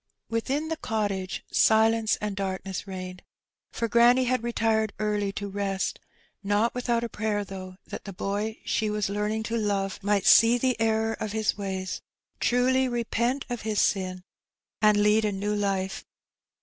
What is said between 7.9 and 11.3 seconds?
the boy she was learning to love might see the error